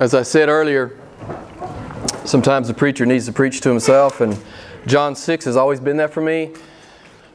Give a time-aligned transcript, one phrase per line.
[0.00, 0.96] As I said earlier,
[2.24, 4.38] sometimes the preacher needs to preach to himself, and
[4.86, 6.54] John 6 has always been that for me.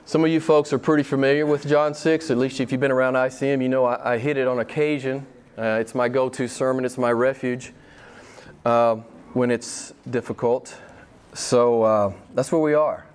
[0.05, 2.89] Some of you folks are pretty familiar with John 6, at least if you've been
[2.89, 5.27] around ICM, you know I, I hit it on occasion.
[5.57, 7.73] Uh, it's my go to sermon, it's my refuge
[8.63, 8.95] uh,
[9.33, 10.73] when it's difficult.
[11.33, 13.05] So uh, that's where we are.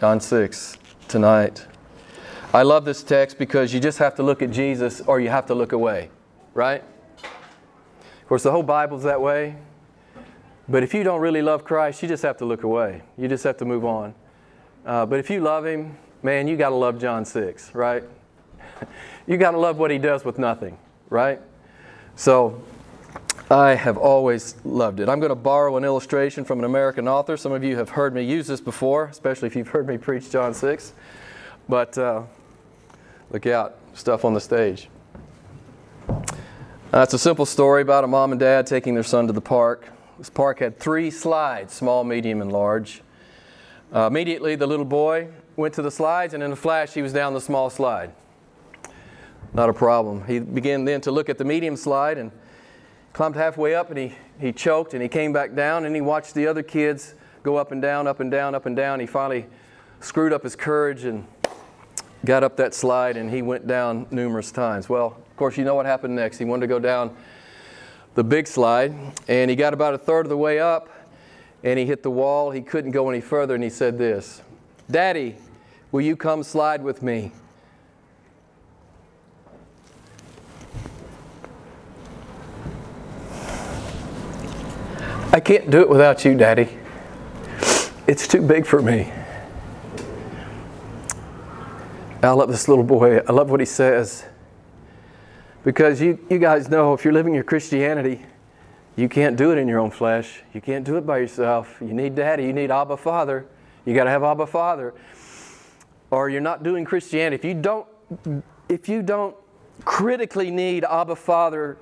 [0.00, 1.64] John 6 tonight.
[2.52, 5.46] I love this text because you just have to look at Jesus or you have
[5.46, 6.10] to look away,
[6.54, 6.82] right?
[8.24, 9.54] Of course, the whole Bible's that way.
[10.66, 13.02] But if you don't really love Christ, you just have to look away.
[13.18, 14.14] You just have to move on.
[14.86, 18.02] Uh, but if you love Him, man, you got to love John 6, right?
[19.26, 20.78] you got to love what He does with nothing,
[21.10, 21.38] right?
[22.16, 22.62] So
[23.50, 25.10] I have always loved it.
[25.10, 27.36] I'm going to borrow an illustration from an American author.
[27.36, 30.30] Some of you have heard me use this before, especially if you've heard me preach
[30.30, 30.94] John 6.
[31.68, 32.22] But uh,
[33.30, 34.88] look out, stuff on the stage.
[36.94, 39.40] Uh, it's a simple story about a mom and dad taking their son to the
[39.40, 39.88] park.
[40.16, 43.02] This park had three slides small, medium, and large.
[43.92, 47.12] Uh, immediately, the little boy went to the slides, and in a flash, he was
[47.12, 48.12] down the small slide.
[49.52, 50.24] Not a problem.
[50.28, 52.30] He began then to look at the medium slide and
[53.12, 56.32] climbed halfway up, and he, he choked and he came back down, and he watched
[56.32, 59.00] the other kids go up and down, up and down, up and down.
[59.00, 59.46] He finally
[59.98, 61.26] screwed up his courage and
[62.24, 64.88] got up that slide, and he went down numerous times.
[64.88, 66.38] Well, of course, you know what happened next.
[66.38, 67.12] He wanted to go down
[68.14, 68.94] the big slide,
[69.26, 70.88] and he got about a third of the way up,
[71.64, 72.52] and he hit the wall.
[72.52, 74.42] He couldn't go any further, and he said this
[74.88, 75.34] Daddy,
[75.90, 77.32] will you come slide with me?
[85.32, 86.68] I can't do it without you, Daddy.
[88.06, 89.12] It's too big for me.
[92.22, 93.18] I love this little boy.
[93.18, 94.26] I love what he says.
[95.64, 98.20] Because you, you guys know if you're living your Christianity,
[98.96, 100.42] you can't do it in your own flesh.
[100.52, 101.78] You can't do it by yourself.
[101.80, 102.44] You need daddy.
[102.44, 103.46] You need Abba Father.
[103.84, 104.94] You got to have Abba Father.
[106.10, 107.36] Or you're not doing Christianity.
[107.36, 107.86] If you don't,
[108.68, 109.34] if you don't
[109.84, 111.78] critically need Abba Father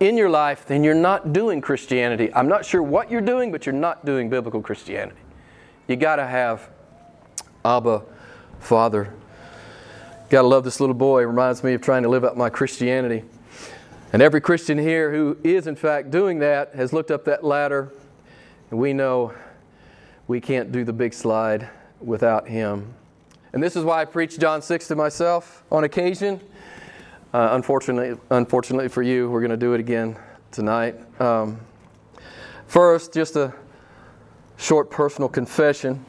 [0.00, 2.34] in your life, then you're not doing Christianity.
[2.34, 5.20] I'm not sure what you're doing, but you're not doing biblical Christianity.
[5.86, 6.68] You got to have
[7.64, 8.02] Abba
[8.58, 9.14] Father.
[10.34, 11.22] Gotta love this little boy.
[11.22, 13.22] It reminds me of trying to live out my Christianity.
[14.12, 17.92] And every Christian here who is, in fact, doing that has looked up that ladder,
[18.72, 19.32] and we know
[20.26, 21.68] we can't do the big slide
[22.00, 22.94] without him.
[23.52, 26.40] And this is why I preach John 6 to myself on occasion.
[27.32, 30.16] Uh, unfortunately, unfortunately for you, we're going to do it again
[30.50, 30.96] tonight.
[31.20, 31.60] Um,
[32.66, 33.54] first, just a
[34.56, 36.04] short personal confession.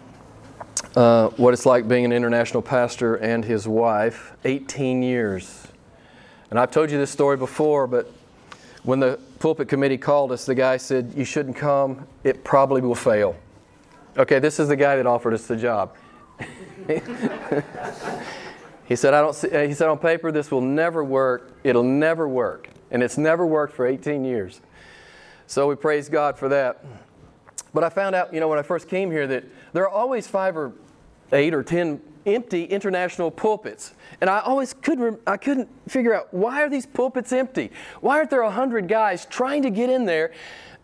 [0.96, 5.68] Uh, what it's like being an international pastor and his wife, 18 years.
[6.50, 8.10] And I've told you this story before, but
[8.84, 12.96] when the pulpit committee called us, the guy said, You shouldn't come, it probably will
[12.96, 13.36] fail.
[14.18, 15.94] Okay, this is the guy that offered us the job.
[18.88, 21.52] he said, I don't see, he said, on paper, this will never work.
[21.66, 22.70] It'll never work.
[22.90, 24.62] And it's never worked for 18 years.
[25.48, 26.86] So we praise God for that.
[27.74, 30.26] But I found out, you know, when I first came here, that there are always
[30.28, 30.72] five or
[31.32, 33.94] eight or ten empty international pulpits.
[34.20, 37.72] And I always couldn't, I couldn't figure out why are these pulpits empty?
[38.02, 40.34] Why aren't there a hundred guys trying to get in there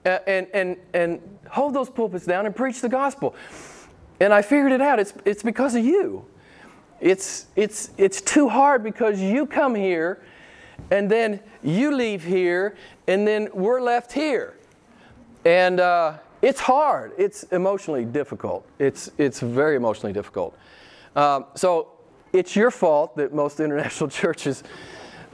[0.05, 1.19] uh, and, and, and
[1.49, 3.33] hold those pulpits down and preach the gospel?
[4.19, 4.99] And I figured it out.
[4.99, 6.25] It's, it's because of you.
[6.99, 10.23] It's, it's, it's too hard because you come here
[10.91, 12.75] and then you leave here
[13.07, 14.55] and then we're left here.
[15.43, 17.13] And, uh, it's hard.
[17.17, 18.65] It's emotionally difficult.
[18.79, 20.57] It's, it's very emotionally difficult.
[21.15, 21.89] Um, so
[22.33, 24.63] it's your fault that most international churches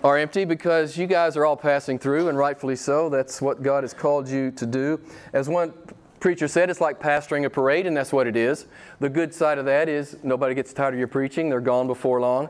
[0.03, 3.09] are empty because you guys are all passing through, and rightfully so.
[3.09, 4.99] That's what God has called you to do.
[5.33, 5.73] As one
[6.19, 8.67] preacher said, it's like pastoring a parade, and that's what it is.
[8.99, 12.19] The good side of that is nobody gets tired of your preaching, they're gone before
[12.21, 12.49] long.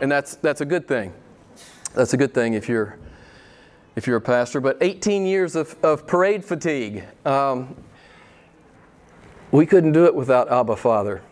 [0.00, 1.12] And that's, that's a good thing.
[1.94, 2.98] That's a good thing if you're,
[3.96, 4.60] if you're a pastor.
[4.60, 7.04] But 18 years of, of parade fatigue.
[7.24, 7.74] Um,
[9.52, 11.22] we couldn't do it without Abba Father.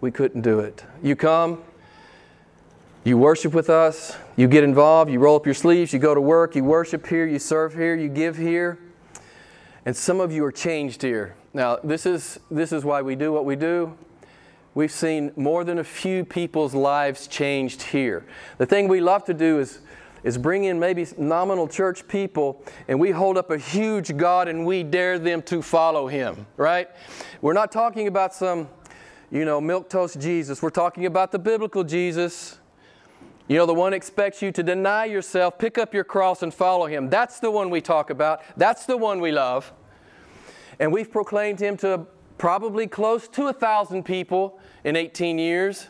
[0.00, 0.84] We couldn't do it.
[1.02, 1.62] You come,
[3.04, 6.20] you worship with us, you get involved, you roll up your sleeves, you go to
[6.20, 8.78] work, you worship here, you serve here, you give here.
[9.86, 11.34] And some of you are changed here.
[11.54, 13.96] Now, this is, this is why we do what we do.
[14.74, 18.26] We've seen more than a few people's lives changed here.
[18.58, 19.78] The thing we love to do is
[20.24, 24.66] is bring in maybe nominal church people and we hold up a huge God and
[24.66, 26.88] we dare them to follow him, right?
[27.42, 28.68] We're not talking about some,
[29.30, 30.62] you know, milk toast Jesus.
[30.62, 32.58] We're talking about the biblical Jesus.
[33.46, 36.86] You know, the one expects you to deny yourself, pick up your cross, and follow
[36.86, 37.10] him.
[37.10, 38.40] That's the one we talk about.
[38.56, 39.70] That's the one we love.
[40.80, 42.06] And we've proclaimed him to
[42.38, 45.88] probably close to a thousand people in 18 years.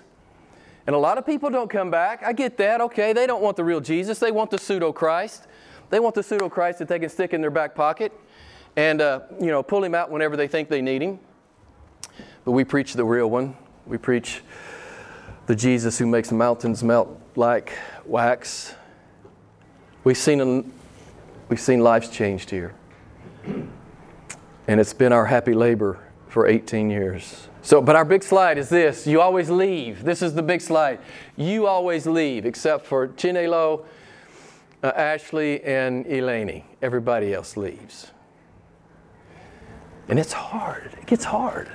[0.86, 2.22] And a lot of people don't come back.
[2.22, 2.80] I get that.
[2.80, 4.18] Okay, they don't want the real Jesus.
[4.18, 5.46] They want the pseudo Christ.
[5.90, 8.12] They want the pseudo Christ that they can stick in their back pocket
[8.76, 11.18] and uh, you know pull him out whenever they think they need him.
[12.44, 13.56] But we preach the real one.
[13.86, 14.42] We preach
[15.46, 17.72] the Jesus who makes mountains melt like
[18.04, 18.74] wax.
[20.04, 20.72] We've seen,
[21.48, 22.74] we've seen lives changed here.
[24.66, 25.98] And it's been our happy labor
[26.28, 27.48] for 18 years.
[27.64, 30.04] So, but our big slide is this you always leave.
[30.04, 31.00] This is the big slide.
[31.34, 33.86] You always leave, except for Chinelo,
[34.82, 36.64] uh, Ashley, and Eleni.
[36.82, 38.10] Everybody else leaves.
[40.08, 40.92] And it's hard.
[41.00, 41.70] It gets hard.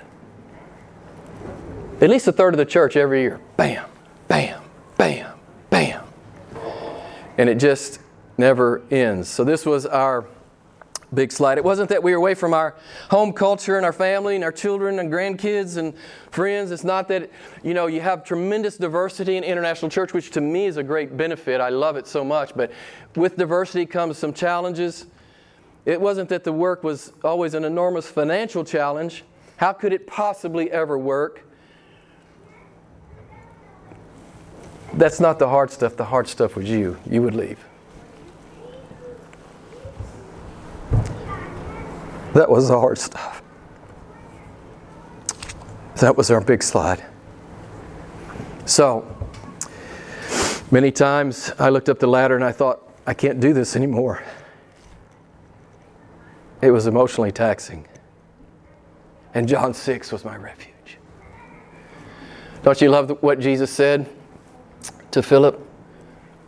[2.00, 3.40] At least a third of the church every year.
[3.58, 3.90] Bam,
[4.28, 4.62] bam,
[4.96, 5.34] bam,
[5.72, 6.04] bam.
[7.40, 8.00] And it just
[8.38, 9.28] never ends.
[9.28, 10.28] So this was our
[11.14, 11.58] big slide.
[11.58, 12.76] It wasn't that we were away from our
[13.10, 15.94] home culture and our family and our children and grandkids and
[16.32, 16.72] friends.
[16.72, 17.30] It's not that,
[17.64, 21.18] you know, you have tremendous diversity in International Church, which to me is a great
[21.18, 21.62] benefit.
[21.62, 22.54] I love it so much.
[22.56, 22.72] But
[23.16, 25.08] with diversity comes some challenges.
[25.86, 29.24] It wasn't that the work was always an enormous financial challenge.
[29.58, 31.46] How could it possibly ever work?
[34.94, 35.96] That's not the hard stuff.
[35.96, 36.98] The hard stuff was you.
[37.10, 37.64] You would leave.
[42.34, 43.42] That was the hard stuff.
[45.96, 47.04] That was our big slide.
[48.66, 49.06] So,
[50.72, 54.24] many times I looked up the ladder and I thought, I can't do this anymore.
[56.62, 57.88] It was emotionally taxing.
[59.34, 60.98] And John 6 was my refuge.
[62.64, 64.10] Don't you love what Jesus said
[65.12, 65.66] to Philip?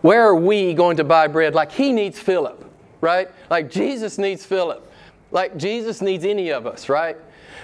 [0.01, 1.55] Where are we going to buy bread?
[1.55, 2.63] Like he needs Philip,
[2.99, 3.29] right?
[3.49, 4.90] Like Jesus needs Philip.
[5.31, 7.17] Like Jesus needs any of us, right?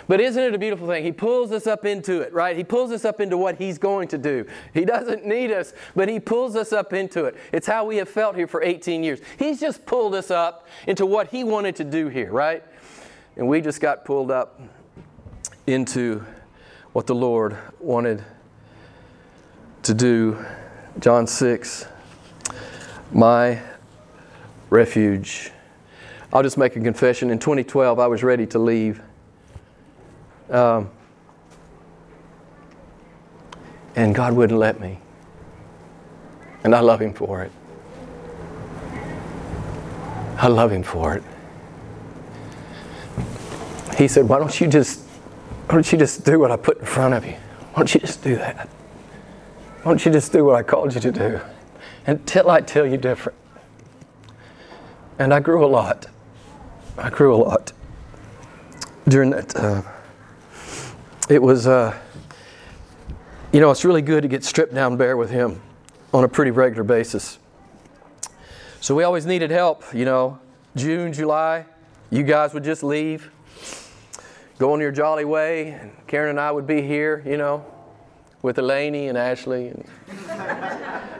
[0.07, 1.03] But isn't it a beautiful thing?
[1.03, 2.55] He pulls us up into it, right?
[2.55, 4.45] He pulls us up into what He's going to do.
[4.73, 7.35] He doesn't need us, but He pulls us up into it.
[7.51, 9.19] It's how we have felt here for 18 years.
[9.37, 12.63] He's just pulled us up into what He wanted to do here, right?
[13.35, 14.61] And we just got pulled up
[15.67, 16.23] into
[16.93, 18.23] what the Lord wanted
[19.83, 20.43] to do.
[20.99, 21.85] John 6,
[23.11, 23.61] my
[24.69, 25.51] refuge.
[26.33, 27.29] I'll just make a confession.
[27.29, 29.01] In 2012, I was ready to leave.
[30.49, 30.89] Um,
[33.95, 34.99] and God wouldn't let me.
[36.63, 37.51] And I love Him for it.
[40.37, 41.23] I love Him for it.
[43.97, 45.07] He said, Why don't you just
[45.67, 47.33] why don't you just do what I put in front of you?
[47.33, 48.69] Why don't you just do that?
[49.83, 51.41] Why don't you just do what I called you to do?
[52.05, 53.37] Until I tell you different.
[55.19, 56.05] And I grew a lot.
[56.97, 57.73] I grew a lot
[59.07, 59.85] during that.
[61.29, 61.97] It was, uh,
[63.51, 65.61] you know, it's really good to get stripped down bare with Him
[66.13, 67.37] on a pretty regular basis.
[68.79, 70.39] So we always needed help, you know.
[70.75, 71.65] June, July,
[72.09, 73.31] you guys would just leave,
[74.57, 77.65] go on your jolly way, and Karen and I would be here, you know,
[78.41, 79.85] with Elaine and Ashley and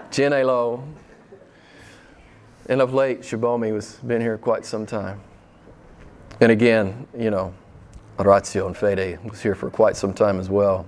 [0.10, 0.88] Chinelo.
[2.70, 5.22] And of late, Shabomi has been here quite some time.
[6.40, 7.54] And again, you know,
[8.20, 10.86] Orazio and Fede was here for quite some time as well.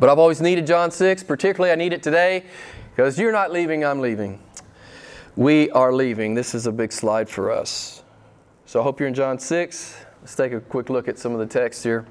[0.00, 2.44] But I've always needed John 6, particularly I need it today
[2.90, 4.40] because you're not leaving, I'm leaving.
[5.36, 6.34] We are leaving.
[6.34, 8.02] This is a big slide for us.
[8.66, 9.96] So I hope you're in John 6.
[10.20, 12.04] Let's take a quick look at some of the text here.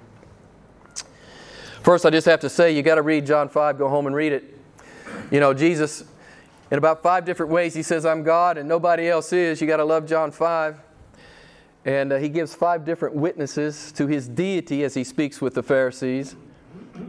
[1.84, 4.16] First, I just have to say, you got to read John 5, go home and
[4.16, 4.58] read it.
[5.30, 6.06] You know, Jesus,
[6.72, 9.62] in about five different ways, he says, I'm God and nobody else is.
[9.62, 10.78] You got to love John 5.
[11.88, 15.64] And uh, he gives five different witnesses to his deity as he speaks with the
[15.64, 16.36] Pharisees.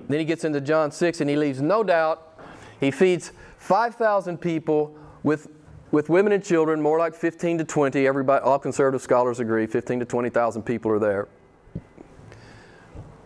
[0.09, 2.39] Then he gets into John 6 and he leaves no doubt.
[2.79, 5.49] He feeds 5,000 people with,
[5.91, 8.07] with women and children, more like 15 to 20.
[8.07, 11.27] Everybody, all conservative scholars agree 15 to 20,000 people are there.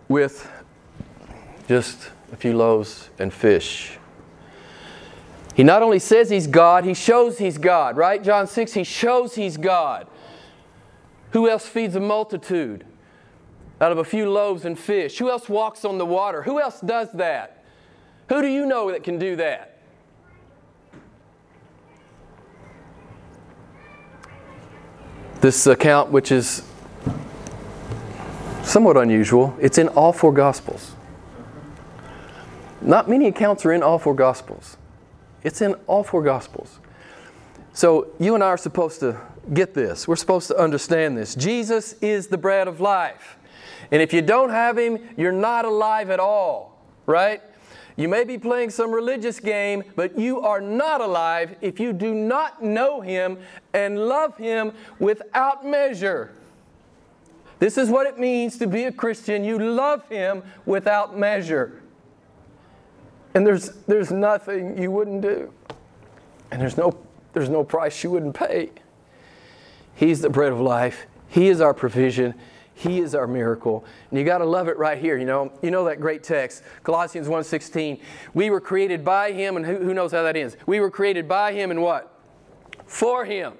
[0.09, 0.50] With
[1.68, 3.99] just a few loaves and fish.
[5.54, 8.25] He not only says he's God, he shows he's God, right?
[8.25, 10.06] John 6, he shows he's God.
[11.32, 12.84] Who else feeds a multitude
[13.80, 15.18] out of a few loaves and fish?
[15.18, 16.42] Who else walks on the water?
[16.42, 17.64] Who else does that?
[18.28, 19.78] Who do you know that can do that?
[25.40, 26.62] This account, which is
[28.62, 30.92] somewhat unusual, it's in all four Gospels.
[32.80, 34.76] Not many accounts are in all four Gospels.
[35.42, 36.78] It's in all four Gospels.
[37.72, 39.20] So you and I are supposed to
[39.52, 40.06] get this.
[40.06, 41.34] We're supposed to understand this.
[41.34, 43.38] Jesus is the bread of life.
[43.90, 47.42] And if you don't have Him, you're not alive at all, right?
[47.96, 52.14] You may be playing some religious game, but you are not alive if you do
[52.14, 53.38] not know Him
[53.75, 56.32] and love Him without measure.
[57.58, 59.44] This is what it means to be a Christian.
[59.44, 61.82] You love Him without measure.
[63.34, 65.52] And there's, there's nothing you wouldn't do.
[66.50, 66.99] And there's no,
[67.32, 68.70] there's no price you wouldn't pay.
[69.94, 71.06] He's the bread of life.
[71.28, 72.34] He is our provision.
[72.75, 73.84] He is our miracle.
[74.11, 75.52] And you got to love it right here, you know.
[75.62, 78.00] You know that great text, Colossians 1:16.
[78.34, 80.56] We were created by him and who, who knows how that ends?
[80.66, 82.12] We were created by him and what?
[82.87, 83.54] For him.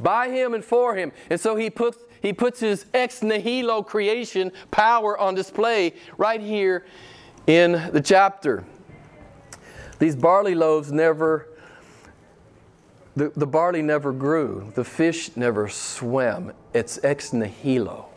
[0.00, 1.12] By him and for him.
[1.28, 6.86] And so he puts he puts his ex nihilo creation power on display right here
[7.46, 8.64] in the chapter.
[9.98, 11.48] These barley loaves never
[13.14, 16.52] the, the barley never grew, the fish never swam.
[16.72, 18.08] It's ex nihilo.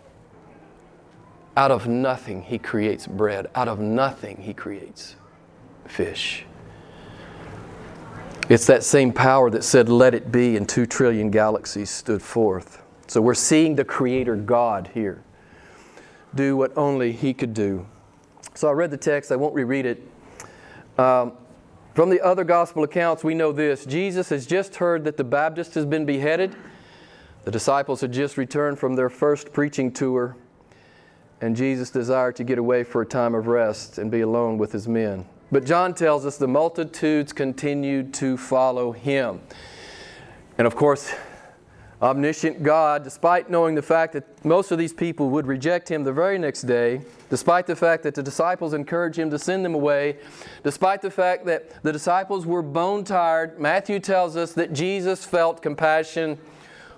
[1.57, 3.47] Out of nothing, he creates bread.
[3.55, 5.15] Out of nothing, he creates
[5.85, 6.45] fish.
[8.49, 12.81] It's that same power that said, Let it be, and two trillion galaxies stood forth.
[13.07, 15.23] So we're seeing the Creator God here
[16.35, 17.87] do what only He could do.
[18.53, 20.03] So I read the text, I won't reread it.
[20.97, 21.33] Um,
[21.95, 25.73] from the other gospel accounts, we know this Jesus has just heard that the Baptist
[25.73, 26.55] has been beheaded.
[27.45, 30.35] The disciples had just returned from their first preaching tour
[31.41, 34.71] and Jesus desired to get away for a time of rest and be alone with
[34.71, 35.25] his men.
[35.51, 39.41] But John tells us the multitudes continued to follow him.
[40.57, 41.13] And of course,
[42.01, 46.11] omniscient God, despite knowing the fact that most of these people would reject him the
[46.11, 50.17] very next day, despite the fact that the disciples encouraged him to send them away,
[50.63, 55.61] despite the fact that the disciples were bone tired, Matthew tells us that Jesus felt
[55.61, 56.37] compassion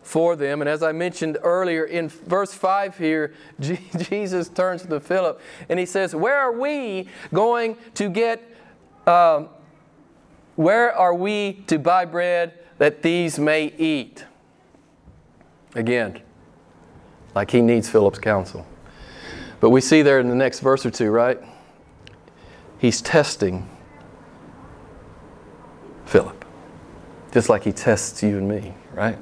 [0.08, 0.62] for them.
[0.62, 5.40] And as I mentioned earlier, in verse 5 here, Jesus turns to Philip
[5.70, 8.42] and he says, Where are we going to get,
[9.06, 9.50] um,
[10.56, 14.24] where are we to buy bread that these may eat?
[15.78, 16.20] Again,
[17.36, 18.66] like he needs Philip's counsel.
[19.60, 21.40] But we see there in the next verse or two, right?
[22.80, 23.70] He's testing
[26.06, 26.46] Philip,
[27.32, 29.20] just like he tests you and me, right?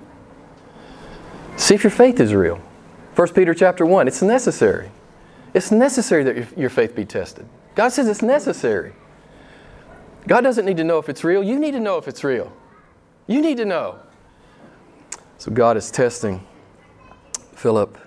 [1.57, 2.61] See if your faith is real.
[3.15, 4.91] 1 Peter chapter 1, it's necessary.
[5.53, 7.45] It's necessary that your faith be tested.
[7.75, 8.93] God says it's necessary.
[10.25, 11.43] God doesn't need to know if it's real.
[11.43, 12.53] You need to know if it's real.
[13.27, 13.99] You need to know.
[15.37, 16.45] So God is testing
[17.53, 17.97] Philip.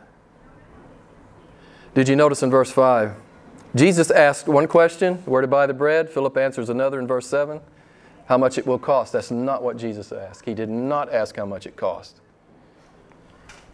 [1.95, 3.15] Did you notice in verse 5?
[3.75, 6.09] Jesus asked one question, where to buy the bread.
[6.09, 7.61] Philip answers another in verse 7,
[8.27, 9.13] how much it will cost.
[9.13, 10.45] That's not what Jesus asked.
[10.45, 12.21] He did not ask how much it cost.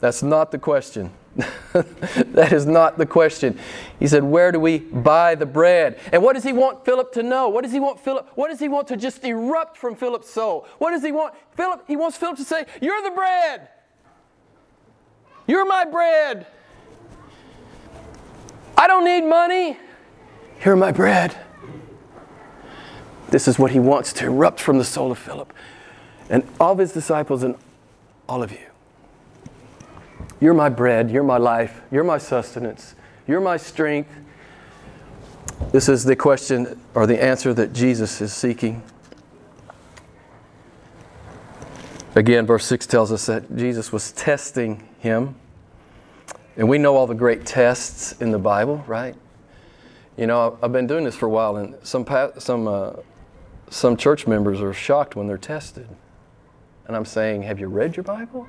[0.05, 1.11] That's not the question.
[1.73, 3.59] that is not the question.
[3.99, 5.99] He said, Where do we buy the bread?
[6.13, 7.49] And what does he want Philip to know?
[7.49, 8.29] What does he want Philip?
[8.35, 10.67] What does he want to just erupt from Philip's soul?
[10.77, 11.33] What does he want?
[11.53, 13.69] Philip, he wants Philip to say, You're the bread.
[15.47, 16.49] You're my bread.
[18.77, 19.79] I don't need money.
[20.67, 21.35] You're my bread.
[23.31, 25.51] This is what he wants to erupt from the soul of Philip
[26.29, 27.55] and all of his disciples and
[28.29, 28.74] all of you.
[30.45, 32.95] You're my bread, you're my life, you're my sustenance,
[33.27, 34.11] you're my strength.
[35.73, 38.83] This is the question or the answer that Jesus is seeking.
[42.15, 45.35] Again, verse 6 tells us that Jesus was testing him.
[46.59, 49.15] And we know all the great tests in the Bible, right?
[50.19, 52.05] You know, I've been doing this for a while, and some,
[52.37, 52.93] some, uh,
[53.71, 55.89] some church members are shocked when they're tested.
[56.87, 58.47] And I'm saying, Have you read your Bible?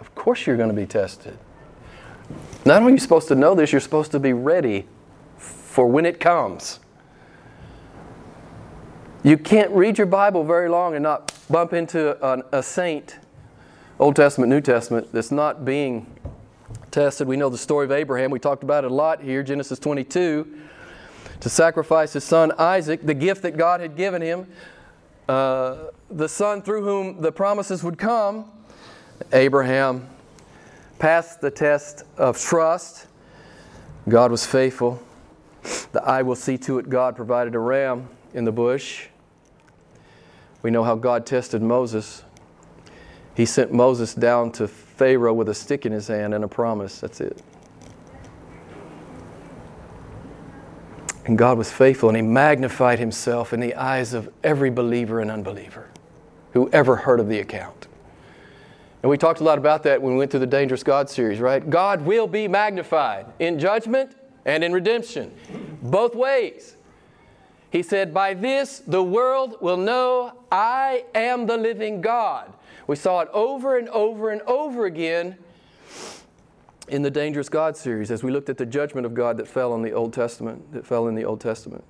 [0.00, 1.38] Of course, you're going to be tested.
[2.64, 4.86] Not only are you supposed to know this, you're supposed to be ready
[5.36, 6.80] for when it comes.
[9.22, 12.16] You can't read your Bible very long and not bump into
[12.52, 13.18] a, saint,
[13.98, 16.06] Old Testament, New Testament, that's not being
[16.90, 17.28] tested.
[17.28, 18.30] We know the story of Abraham.
[18.30, 20.58] We talked about it a lot here, Genesis 22,
[21.40, 24.46] to sacrifice his son Isaac, the gift that God had given him,
[25.28, 28.50] uh, the son through whom the promises would come.
[29.32, 30.08] Abraham
[30.98, 33.06] passed the test of trust.
[34.08, 35.02] God was faithful.
[35.92, 39.06] The I will see to it God provided a ram in the bush.
[40.62, 42.24] We know how God tested Moses.
[43.34, 47.00] He sent Moses down to Pharaoh with a stick in his hand and a promise.
[47.00, 47.42] That's it.
[51.24, 55.30] And God was faithful and He magnified Himself in the eyes of every believer and
[55.30, 55.88] unbeliever
[56.52, 57.86] who ever heard of the account.
[59.02, 61.40] And we talked a lot about that when we went through the Dangerous God series,
[61.40, 61.68] right?
[61.68, 64.14] God will be magnified in judgment
[64.44, 65.32] and in redemption,
[65.82, 66.76] both ways.
[67.70, 72.52] He said, By this the world will know I am the living God.
[72.86, 75.36] We saw it over and over and over again
[76.88, 79.72] in the Dangerous God series as we looked at the judgment of God that fell
[79.72, 81.84] on the Old Testament, that fell in the Old Testament.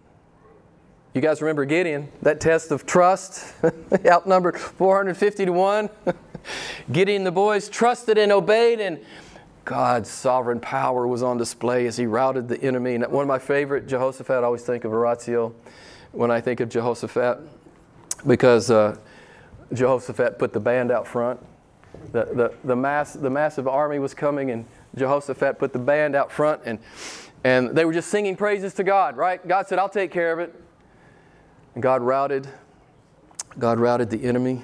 [1.13, 3.53] You guys remember Gideon, that test of trust,
[4.07, 5.91] outnumbered 450 to 1.
[6.93, 9.01] Gideon, the boys trusted and obeyed, and
[9.65, 12.95] God's sovereign power was on display as he routed the enemy.
[12.95, 15.53] And one of my favorite, Jehoshaphat, I always think of Orazio
[16.13, 17.41] when I think of Jehoshaphat
[18.25, 18.97] because uh,
[19.73, 21.45] Jehoshaphat put the band out front.
[22.13, 24.65] The, the, the, mass, the massive army was coming, and
[24.95, 26.79] Jehoshaphat put the band out front, and,
[27.43, 29.47] and they were just singing praises to God, right?
[29.47, 30.55] God said, I'll take care of it.
[31.75, 32.49] And God routed,
[33.59, 34.63] God routed the enemy.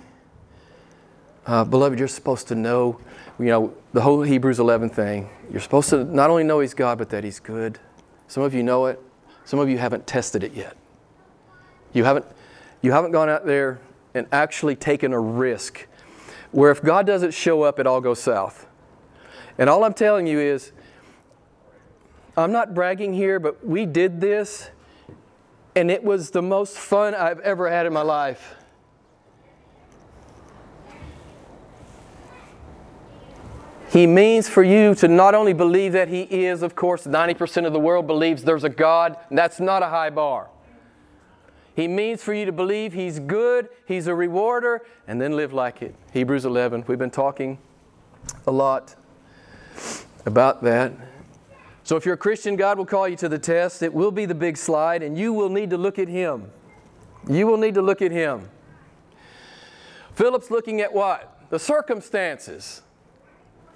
[1.46, 3.00] Uh, beloved, you're supposed to know,
[3.38, 5.30] you know, the whole Hebrews 11 thing.
[5.50, 7.78] You're supposed to not only know He's God, but that He's good.
[8.26, 9.00] Some of you know it.
[9.44, 10.76] Some of you haven't tested it yet.
[11.92, 12.26] You haven't,
[12.82, 13.78] you haven't gone out there
[14.14, 15.86] and actually taken a risk
[16.50, 18.66] where if God doesn't show up, it all goes south.
[19.58, 20.72] And all I'm telling you is,
[22.36, 24.70] I'm not bragging here, but we did this,
[25.76, 28.56] and it was the most fun I've ever had in my life.
[33.90, 37.72] He means for you to not only believe that He is, of course, 90% of
[37.72, 40.48] the world believes there's a God, that's not a high bar.
[41.74, 45.82] He means for you to believe He's good, He's a rewarder, and then live like
[45.82, 45.94] it.
[46.12, 46.84] Hebrews 11.
[46.86, 47.58] We've been talking
[48.46, 48.96] a lot
[50.24, 50.92] about that.
[51.86, 53.80] So if you're a Christian, God will call you to the test.
[53.80, 56.50] It will be the big slide, and you will need to look at Him.
[57.28, 58.50] You will need to look at Him.
[60.12, 61.48] Philip's looking at what?
[61.50, 62.82] The circumstances.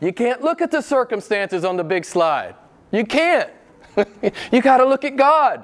[0.00, 2.56] You can't look at the circumstances on the big slide.
[2.90, 3.48] You can't.
[4.52, 5.62] you got to look at God.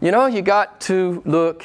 [0.00, 1.62] You know, you got to look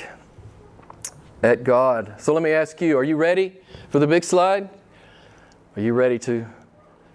[1.42, 2.16] at God.
[2.18, 4.70] So let me ask you are you ready for the big slide?
[5.78, 6.48] Are you ready to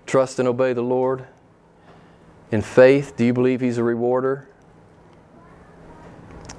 [0.07, 1.27] trust and obey the Lord?
[2.51, 4.49] In faith, do you believe He's a rewarder?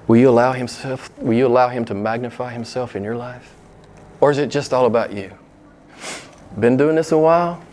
[0.10, 3.54] Will you allow himself, will you allow him to magnify himself in your life?
[4.20, 5.32] Or is it just all about you?
[6.60, 7.64] Been doing this a while?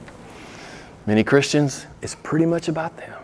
[1.07, 3.19] Many Christians, it's pretty much about them.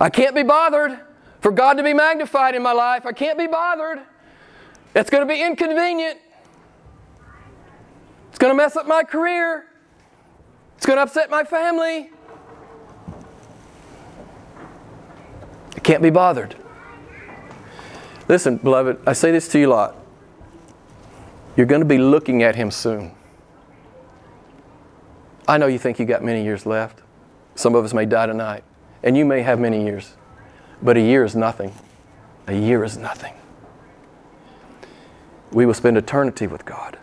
[0.00, 1.00] I can't be bothered
[1.40, 3.04] for God to be magnified in my life.
[3.04, 3.98] I can't be bothered.
[4.94, 6.18] It's going to be inconvenient.
[8.28, 9.66] It's going to mess up my career.
[10.76, 12.10] It's going to upset my family.
[15.86, 16.56] Can't be bothered.
[18.28, 19.96] Listen, beloved, I say this to you a lot.
[21.56, 23.12] You're going to be looking at him soon.
[25.46, 27.02] I know you think you got many years left.
[27.54, 28.64] Some of us may die tonight,
[29.04, 30.14] and you may have many years.
[30.82, 31.72] But a year is nothing.
[32.48, 33.34] A year is nothing.
[35.52, 36.98] We will spend eternity with God.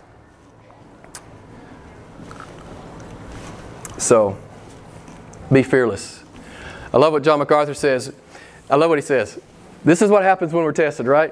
[3.98, 4.38] So,
[5.50, 6.22] be fearless.
[6.94, 8.14] I love what John MacArthur says.
[8.74, 9.40] I love what he says.
[9.86, 11.32] This is what happens when we're tested, right?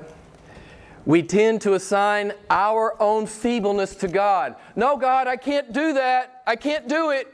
[1.08, 4.58] We tend to assign our own feebleness to God.
[4.76, 6.44] No, God, I can't do that.
[6.46, 7.26] I can't do it.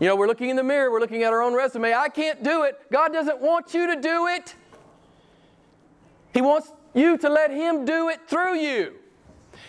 [0.00, 1.92] You know, we're looking in the mirror, we're looking at our own resume.
[1.92, 2.80] I can't do it.
[2.90, 4.54] God doesn't want you to do it.
[6.32, 8.94] He wants you to let Him do it through you.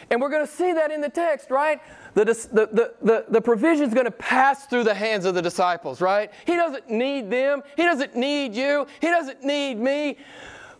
[0.09, 1.81] And we're going to see that in the text, right?
[2.13, 5.99] The, the, the, the, provision is going to pass through the hands of the disciples,
[5.99, 6.31] right?
[6.45, 7.63] He doesn't need them.
[7.75, 8.87] He doesn't need you.
[9.01, 10.17] He doesn't need me.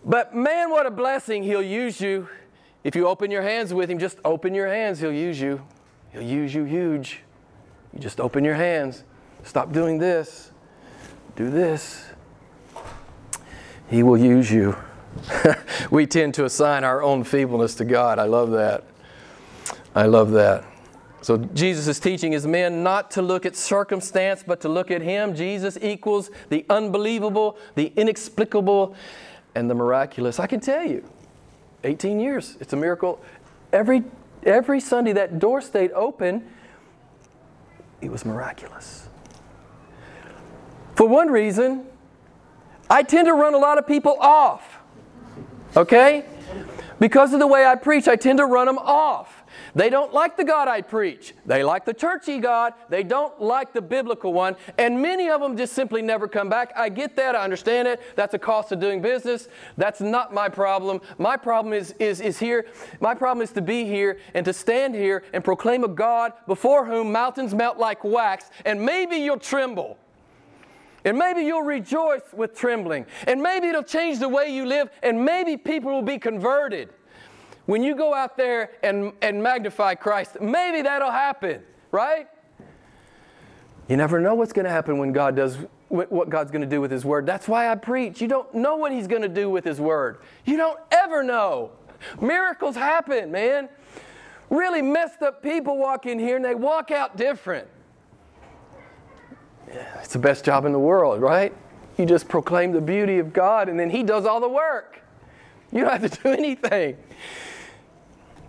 [0.06, 1.44] But man, what a blessing.
[1.44, 2.30] He'll use you.
[2.84, 5.00] If you open your hands with Him, just open your hands.
[5.00, 5.62] He'll use you.
[6.12, 7.22] He'll use you huge.
[7.94, 9.04] You just open your hands.
[9.44, 10.52] Stop doing this.
[11.36, 12.06] Do this.
[13.90, 14.76] He will use you.
[15.92, 18.20] we tend to assign our own feebleness to God.
[18.20, 18.84] I love that.
[19.96, 20.66] I love that.
[21.22, 25.02] So Jesus is teaching his men not to look at circumstance, but to look at
[25.02, 25.34] him.
[25.34, 28.96] Jesus equals the unbelievable, the inexplicable,
[29.56, 30.40] and the miraculous.
[30.40, 31.04] I can tell you,
[31.84, 33.20] 18 years, it's a miracle.
[33.74, 34.04] Every,
[34.44, 36.48] every Sunday that door stayed open,
[38.02, 39.08] it was miraculous.
[40.96, 41.86] For one reason,
[42.90, 44.78] I tend to run a lot of people off.
[45.76, 46.26] Okay?
[47.00, 49.35] Because of the way I preach, I tend to run them off.
[49.74, 51.34] They don't like the God I preach.
[51.46, 52.74] They like the churchy God.
[52.90, 54.56] They don't like the biblical one.
[54.78, 56.72] And many of them just simply never come back.
[56.76, 57.36] I get that.
[57.36, 58.02] I understand it.
[58.16, 59.48] That's a cost of doing business.
[59.78, 61.02] That's not my problem.
[61.18, 62.66] My problem is, is, is here.
[63.00, 66.86] My problem is to be here and to stand here and proclaim a God before
[66.86, 68.50] whom mountains melt like wax.
[68.66, 69.98] And maybe you'll tremble.
[71.06, 73.06] And maybe you'll rejoice with trembling.
[73.28, 74.90] And maybe it'll change the way you live.
[75.04, 76.90] And maybe people will be converted.
[77.66, 82.28] When you go out there and, and magnify Christ, maybe that'll happen, right?
[83.88, 86.82] You never know what's going to happen when God does what God's going to do
[86.82, 87.26] with His Word.
[87.26, 88.20] That's why I preach.
[88.20, 90.18] You don't know what He's going to do with His Word.
[90.44, 91.72] You don't ever know.
[92.20, 93.70] Miracles happen, man.
[94.50, 97.68] Really messed up people walk in here and they walk out different.
[99.68, 101.54] It's the best job in the world, right?
[101.98, 105.02] You just proclaim the beauty of God and then He does all the work.
[105.72, 106.98] You don't have to do anything.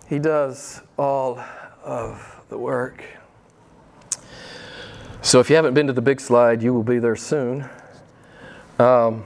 [0.07, 1.39] He does all
[1.83, 3.03] of the work.
[5.21, 7.67] So if you haven't been to the big slide, you will be there soon.
[8.79, 9.25] Um,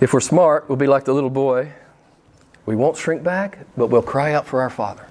[0.00, 1.72] if we're smart, we'll be like the little boy.
[2.66, 5.06] We won't shrink back, but we'll cry out for our Father.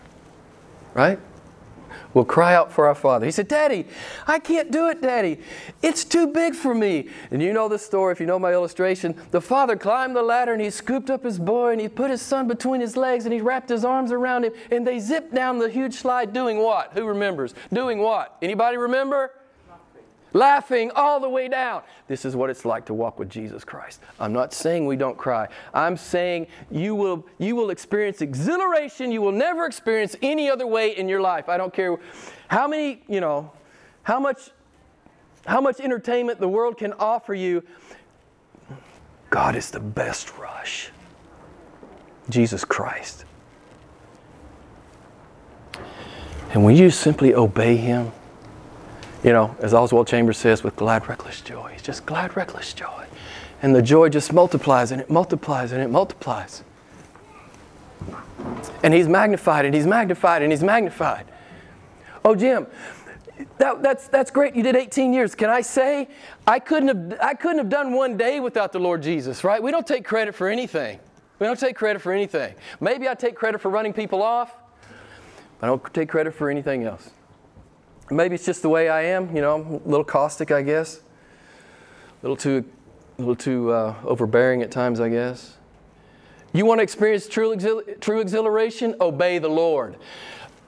[0.94, 1.20] Right?
[2.18, 3.28] Will cry out for our Father.
[3.28, 3.86] He said, Daddy,
[4.26, 5.40] I can't do it, Daddy.
[5.84, 7.10] It's too big for me.
[7.30, 9.16] And you know the story, if you know my illustration.
[9.30, 12.22] The father climbed the ladder and he scooped up his boy and he put his
[12.22, 15.60] son between his legs and he wrapped his arms around him and they zipped down
[15.60, 16.94] the huge slide doing what?
[16.94, 17.54] Who remembers?
[17.72, 18.36] Doing what?
[18.42, 19.32] Anybody remember?
[20.34, 21.82] Laughing all the way down.
[22.08, 24.02] This is what it's like to walk with Jesus Christ.
[24.20, 25.48] I'm not saying we don't cry.
[25.74, 30.96] I'm saying you will, you will experience exhilaration you will never experience any other way
[30.96, 31.50] in your life.
[31.50, 31.98] I don't care
[32.48, 33.52] how many, you know,
[34.04, 34.50] how much,
[35.46, 37.64] how much entertainment the world can offer you.
[39.30, 40.92] God is the best rush.
[42.30, 43.26] Jesus Christ.
[46.54, 48.12] And when you simply obey Him,
[49.24, 51.72] you know, as Oswald Chambers says, with glad, reckless joy.
[51.74, 53.06] It's just glad, reckless joy.
[53.62, 56.64] And the joy just multiplies and it multiplies and it multiplies.
[58.84, 61.26] And he's magnified and he's magnified and he's magnified.
[62.24, 62.68] Oh, Jim,
[63.58, 64.56] that, that's, that's great.
[64.56, 65.34] You did 18 years.
[65.34, 66.08] Can I say,
[66.46, 69.62] I couldn't, have, I couldn't have done one day without the Lord Jesus, right?
[69.62, 71.00] We don't take credit for anything.
[71.40, 72.56] We don't take credit for anything.
[72.80, 74.56] Maybe I take credit for running people off,
[75.62, 77.10] I don't take credit for anything else.
[78.10, 80.98] Maybe it's just the way I am, you know, I'm a little caustic, I guess.
[80.98, 81.02] A
[82.22, 82.64] little too,
[83.18, 85.58] a little too uh, overbearing at times, I guess.
[86.54, 87.56] You want to experience true,
[88.00, 88.96] true exhilaration?
[89.02, 89.98] Obey the Lord.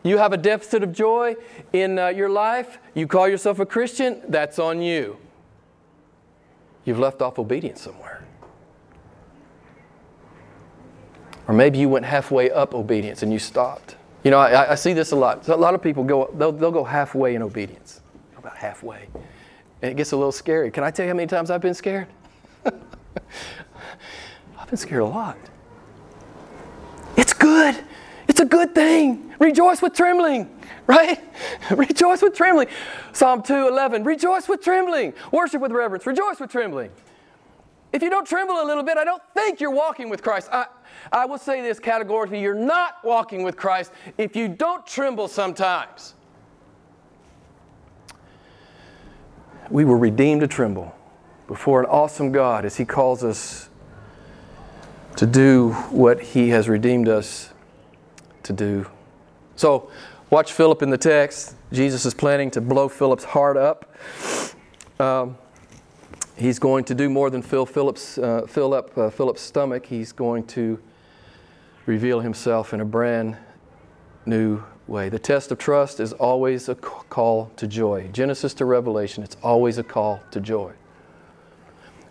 [0.04, 1.36] You have a deficit of joy
[1.74, 5.18] in uh, your life, you call yourself a Christian, that's on you.
[6.86, 8.24] You've left off obedience somewhere.
[11.48, 13.96] Or maybe you went halfway up obedience and you stopped.
[14.24, 15.46] You know, I, I see this a lot.
[15.46, 18.02] So a lot of people go, they'll, they'll go halfway in obedience,
[18.38, 19.08] about halfway.
[19.82, 20.72] And it gets a little scary.
[20.72, 22.08] Can I tell you how many times I've been scared?
[22.66, 25.38] I've been scared a lot.
[27.16, 27.82] It's good.
[28.28, 29.34] It's a good thing.
[29.40, 30.50] Rejoice with trembling,
[30.86, 31.20] right?
[31.72, 32.68] Rejoice with trembling.
[33.14, 34.06] Psalm 2:11.
[34.06, 35.14] Rejoice with trembling.
[35.32, 36.06] Worship with reverence.
[36.06, 36.92] Rejoice with trembling.
[37.92, 40.50] If you don't tremble a little bit, I don't think you're walking with Christ.
[40.52, 40.68] I,
[41.12, 46.14] I will say this categorically you're not walking with Christ if you don't tremble sometimes.
[49.70, 50.96] We were redeemed to tremble
[51.48, 53.70] before an awesome God as He calls us
[55.16, 57.52] to do what He has redeemed us
[58.44, 58.90] to do.
[59.56, 59.92] So,
[60.30, 61.56] watch Philip in the text.
[61.72, 63.94] Jesus is planning to blow Philip's heart up.
[65.00, 65.38] Um,
[66.36, 69.86] he's going to do more than fill Philip's, uh, fill up uh, Philip's stomach.
[69.86, 70.80] He's going to
[71.90, 73.36] reveal himself in a brand
[74.28, 75.10] new way.
[75.10, 78.10] The test of trust is always a call to joy.
[78.14, 80.74] Genesis to Revelation, it's always a call to joy.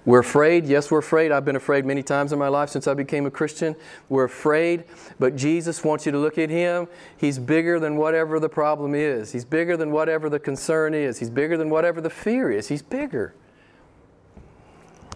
[0.05, 0.67] We're afraid.
[0.67, 1.31] Yes, we're afraid.
[1.31, 3.77] I've been afraid many times in my life since I became a Christian.
[4.09, 4.85] We're afraid,
[5.21, 6.89] but Jesus wants you to look at Him.
[7.17, 11.31] He's bigger than whatever the problem is, He's bigger than whatever the concern is, He's
[11.31, 12.67] bigger than whatever the fear is.
[12.67, 13.33] He's bigger.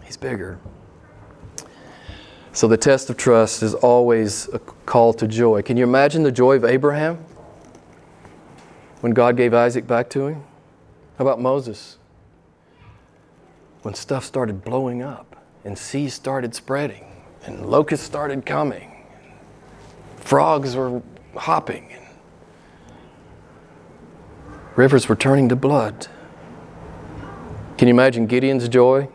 [0.05, 0.59] He's bigger.
[2.53, 5.63] So the test of trust is always a call to joy.
[5.63, 7.17] Can you imagine the joy of Abraham
[9.01, 10.43] when God gave Isaac back to him?
[11.17, 11.97] How about Moses?
[13.81, 15.35] When stuff started blowing up
[15.65, 17.05] and seas started spreading
[17.43, 19.03] and locusts started coming,
[20.17, 21.01] frogs were
[21.35, 22.05] hopping, and
[24.75, 26.07] rivers were turning to blood.
[27.79, 29.09] Can you imagine Gideon's joy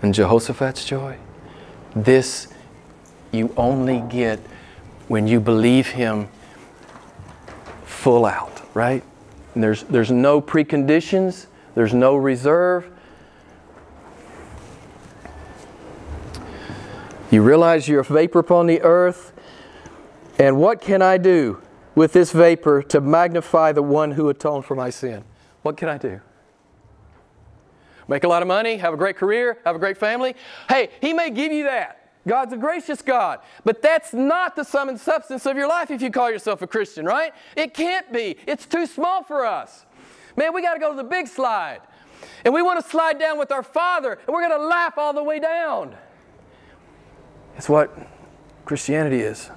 [0.00, 1.18] and Jehoshaphat's joy?
[1.94, 2.48] This
[3.32, 4.38] you only get
[5.08, 6.28] when you believe Him
[7.84, 9.02] full out, right?
[9.54, 12.90] And there's, there's no preconditions, there's no reserve.
[17.30, 19.32] You realize you're a vapor upon the earth,
[20.38, 21.62] and what can I do
[21.94, 25.24] with this vapor to magnify the one who atoned for my sin?
[25.62, 26.20] What can I do?
[28.08, 30.34] Make a lot of money, have a great career, have a great family.
[30.68, 31.98] Hey, He may give you that.
[32.26, 33.40] God's a gracious God.
[33.64, 36.66] But that's not the sum and substance of your life if you call yourself a
[36.66, 37.32] Christian, right?
[37.56, 38.36] It can't be.
[38.46, 39.84] It's too small for us.
[40.36, 41.80] Man, we got to go to the big slide.
[42.44, 45.12] And we want to slide down with our Father, and we're going to laugh all
[45.12, 45.94] the way down.
[47.56, 47.96] It's what
[48.64, 49.50] Christianity is.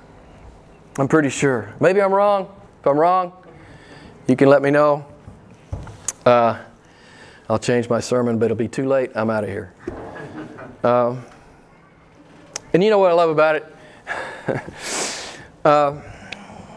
[0.97, 1.73] I'm pretty sure.
[1.79, 2.53] Maybe I'm wrong.
[2.79, 3.33] If I'm wrong,
[4.27, 5.05] you can let me know.
[6.25, 6.59] Uh,
[7.47, 9.11] I'll change my sermon, but it'll be too late.
[9.13, 9.73] I'm out of here.
[10.83, 11.23] Um,
[12.73, 13.75] and you know what I love about it?
[15.63, 16.01] uh,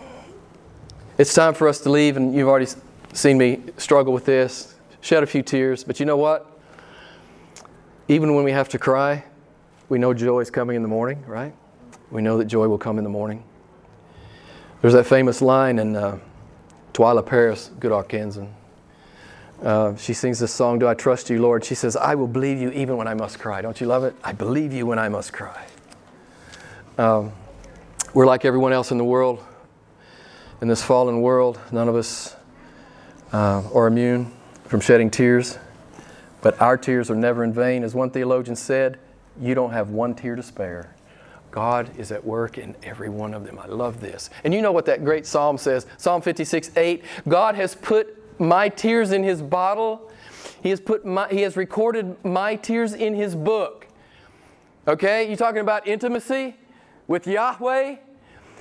[1.18, 2.70] it's time for us to leave, and you've already
[3.14, 5.84] seen me struggle with this, shed a few tears.
[5.84, 6.60] But you know what?
[8.08, 9.24] Even when we have to cry,
[9.88, 11.54] we know joy is coming in the morning, right?
[12.10, 13.42] We know that joy will come in the morning.
[14.82, 16.18] There's that famous line in uh,
[16.92, 18.52] Twila Paris, good Arkansan.
[19.62, 21.64] Uh, she sings this song, Do I Trust You, Lord?
[21.64, 23.60] She says, I will believe you even when I must cry.
[23.60, 24.14] Don't you love it?
[24.22, 25.66] I believe you when I must cry.
[26.96, 27.32] Um,
[28.14, 29.44] we're like everyone else in the world,
[30.60, 31.58] in this fallen world.
[31.72, 32.36] None of us
[33.32, 34.32] uh, are immune
[34.64, 35.58] from shedding tears,
[36.40, 37.82] but our tears are never in vain.
[37.82, 38.98] As one theologian said,
[39.40, 40.94] you don't have one tear to spare.
[41.50, 43.58] God is at work in every one of them.
[43.58, 44.30] I love this.
[44.44, 48.68] And you know what that great psalm says Psalm 56 8 God has put my
[48.68, 50.10] tears in his bottle,
[50.62, 53.86] he has, put my, he has recorded my tears in his book.
[54.86, 56.54] Okay, you talking about intimacy?
[57.08, 57.96] with Yahweh.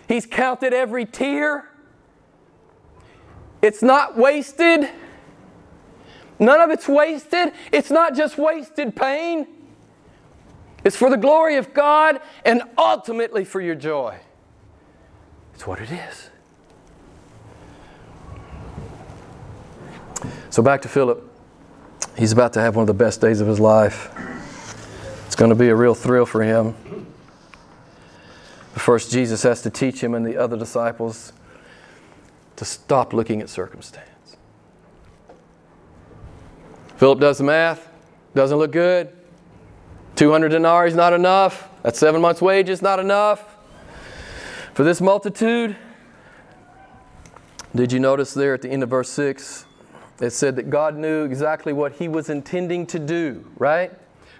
[0.07, 1.69] He's counted every tear.
[3.61, 4.89] It's not wasted.
[6.39, 7.51] None of it's wasted.
[7.71, 9.47] It's not just wasted pain.
[10.83, 14.17] It's for the glory of God and ultimately for your joy.
[15.53, 16.29] It's what it is.
[20.49, 21.23] So back to Philip.
[22.17, 24.10] He's about to have one of the best days of his life.
[25.25, 26.75] It's going to be a real thrill for him.
[28.73, 31.33] But First, Jesus has to teach him and the other disciples
[32.55, 34.38] to stop looking at circumstance.
[36.95, 37.88] Philip does the math,
[38.33, 39.13] doesn't look good.
[40.15, 41.69] 200 denarii is not enough.
[41.83, 43.55] That's seven months' wages, not enough.
[44.73, 45.75] For this multitude,
[47.75, 49.66] did you notice there at the end of verse 6?
[50.19, 53.91] It said that God knew exactly what he was intending to do, right?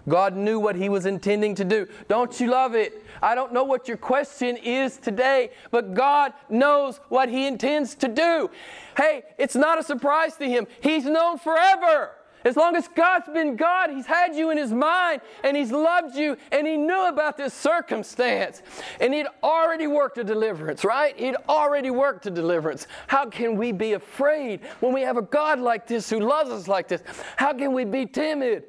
[0.10, 1.88] God knew what he was intending to do.
[2.08, 3.04] Don't you love it?
[3.22, 8.08] I don't know what your question is today, but God knows what he intends to
[8.08, 8.50] do.
[8.96, 10.66] Hey, it's not a surprise to him.
[10.82, 12.12] He's known forever.
[12.48, 16.16] As long as God's been God, He's had you in His mind and He's loved
[16.16, 18.62] you and He knew about this circumstance.
[19.02, 21.14] And He'd already worked a deliverance, right?
[21.20, 22.88] He'd already worked a deliverance.
[23.08, 26.70] How can we be afraid when we have a God like this who loves us
[26.70, 27.04] like this?
[27.36, 28.64] How can we be timid?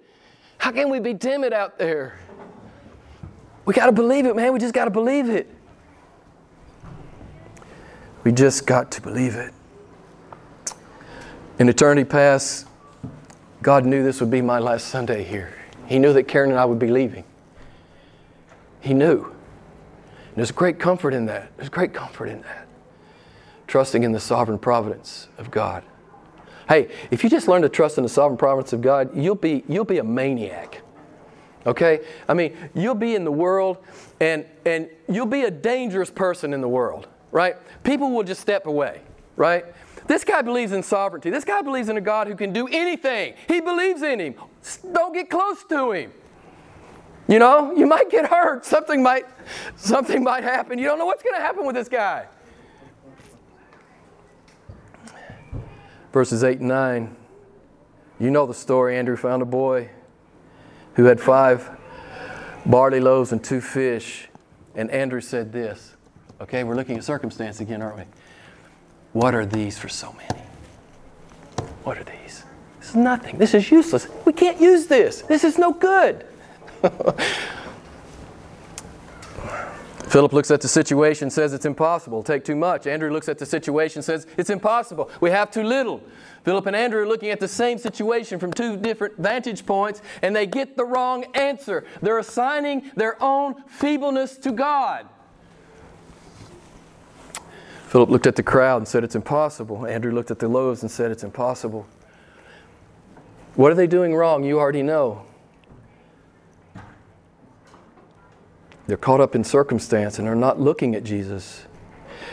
[0.59, 2.19] How can we be timid out there?
[3.65, 4.53] We got to believe it, man.
[4.53, 5.49] We just got to believe it.
[8.25, 9.55] We just got to believe it.
[11.61, 12.68] In eternity past,
[13.63, 15.55] God knew this would be my last Sunday here.
[15.87, 17.25] He knew that Karen and I would be leaving.
[18.81, 19.25] He knew.
[19.25, 21.51] And there's great comfort in that.
[21.57, 22.67] There's great comfort in that.
[23.67, 25.83] Trusting in the sovereign providence of God.
[26.69, 29.65] Hey, if you just learn to trust in the sovereign providence of God, you'll be,
[29.69, 30.83] you'll be a maniac.
[31.67, 32.01] Okay?
[32.29, 33.79] I mean, you'll be in the world
[34.21, 37.57] and, and you'll be a dangerous person in the world, right?
[37.83, 39.01] People will just step away,
[39.37, 39.65] right?
[40.09, 41.31] This guy believes in sovereignty.
[41.31, 43.35] This guy believes in a God who can do anything.
[43.47, 44.35] He believes in him.
[44.93, 46.13] Don't get close to him.
[47.29, 48.65] You know, you might get hurt.
[48.65, 49.27] Something might,
[49.77, 50.79] something might happen.
[50.79, 52.27] You don't know what's going to happen with this guy.
[56.13, 57.17] verses 8 and 9.
[58.19, 58.97] You know the story.
[58.97, 59.91] Andrew found a boy
[60.95, 61.71] who had five
[62.67, 64.29] barley loaves and two fish.
[64.75, 65.95] And Andrew said this.
[66.41, 68.05] Okay, we're looking at circumstance again, aren't we?
[69.19, 70.43] What are these for so many?
[71.83, 72.45] What are these?
[72.79, 73.37] This is nothing.
[73.37, 74.07] This is useless.
[74.25, 75.23] We can't use this.
[75.23, 76.25] This is no good.
[80.07, 82.23] Philip looks at the situation, says it's impossible.
[82.23, 82.87] Take too much.
[82.87, 85.11] Andrew looks at the situation, says it's impossible.
[85.21, 86.01] We have too little.
[86.45, 90.37] Philip and Andrew are looking at the same situation from two different vantage points, and
[90.37, 91.85] they get the wrong answer.
[92.03, 95.09] They're assigning their own feebleness to God.
[97.89, 99.87] Philip looked at the crowd and said, It's impossible.
[99.87, 101.87] Andrew looked at the loaves and said, It's impossible.
[103.55, 104.45] What are they doing wrong?
[104.45, 105.25] You already know.
[108.87, 111.65] They're caught up in circumstance and they're not looking at Jesus.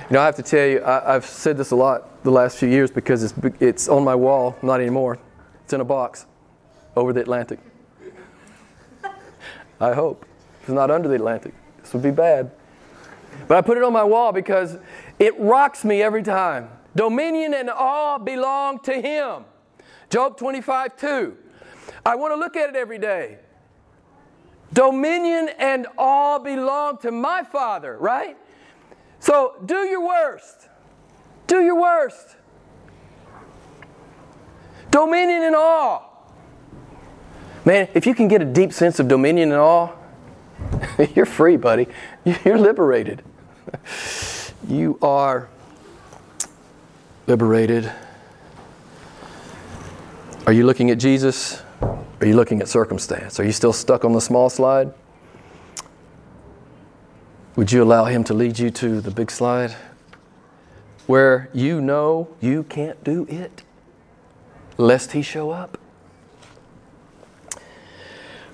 [0.09, 2.57] You know, I have to tell you, I, have said this a lot the last
[2.57, 5.19] few years because it's, it's on my wall, not anymore.
[5.63, 6.25] It's in a box
[6.97, 7.59] over the Atlantic.
[9.79, 10.25] I hope.
[10.61, 11.53] It's not under the Atlantic.
[11.81, 12.51] This would be bad.
[13.47, 14.77] But I put it on my wall because
[15.19, 16.69] it rocks me every time.
[16.95, 19.45] Dominion and awe belong to Him.
[20.09, 21.37] Job 25, 2.
[22.05, 23.39] I want to look at it every day.
[24.73, 28.37] Dominion and awe belong to my Father, right?
[29.19, 30.69] So do your worst.
[31.47, 32.35] Do your worst.
[34.91, 36.03] Dominion and awe.
[37.65, 39.91] Man, if you can get a deep sense of dominion and awe,
[41.15, 41.87] you're free, buddy.
[42.43, 43.21] You're liberated.
[44.67, 45.47] You are
[47.27, 47.91] liberated.
[50.47, 51.61] Are you looking at Jesus?
[51.81, 53.39] Are you looking at circumstance?
[53.39, 54.91] Are you still stuck on the small slide?
[57.55, 59.75] Would you allow Him to lead you to the big slide
[61.05, 63.61] where you know you can't do it
[64.77, 65.77] lest He show up?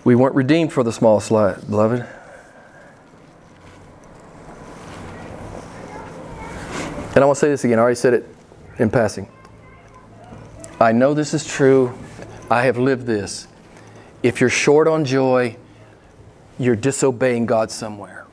[0.03, 2.05] We weren't redeemed for the small slide, beloved.
[7.13, 7.77] And I want to say this again.
[7.77, 8.25] I already said it
[8.79, 9.27] in passing.
[10.79, 11.93] I know this is true.
[12.49, 13.47] I have lived this.
[14.23, 15.57] If you're short on joy,
[16.57, 18.25] you're disobeying God somewhere.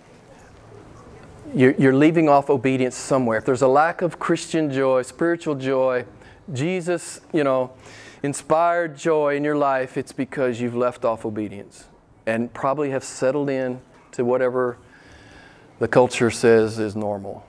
[1.54, 3.38] You're, you're leaving off obedience somewhere.
[3.38, 6.04] If there's a lack of Christian joy, spiritual joy,
[6.52, 7.72] Jesus, you know,
[8.22, 11.86] inspired joy in your life, it's because you've left off obedience
[12.26, 13.80] and probably have settled in
[14.12, 14.76] to whatever
[15.78, 17.47] the culture says is normal.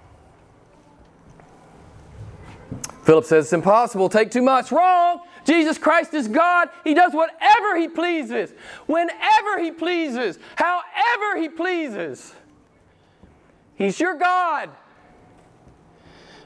[3.09, 4.71] Philip says, It's impossible, take too much.
[4.71, 5.21] Wrong!
[5.43, 6.69] Jesus Christ is God.
[6.83, 8.53] He does whatever He pleases,
[8.85, 12.35] whenever He pleases, however He pleases.
[13.73, 14.69] He's your God.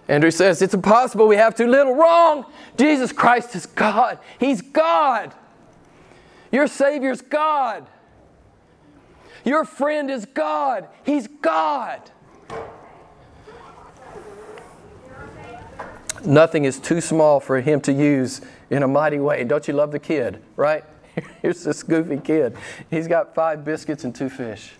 [0.07, 1.95] Andrew says, It's impossible, we have too little.
[1.95, 2.45] Wrong!
[2.77, 4.19] Jesus Christ is God.
[4.39, 5.33] He's God.
[6.49, 7.85] Your Savior's God.
[9.43, 10.87] Your friend is God.
[11.03, 11.99] He's God.
[16.25, 19.43] Nothing is too small for him to use in a mighty way.
[19.43, 20.83] Don't you love the kid, right?
[21.41, 22.55] Here's this goofy kid.
[22.89, 24.73] He's got five biscuits and two fish.